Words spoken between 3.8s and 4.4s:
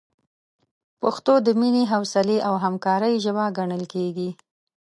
کېږي.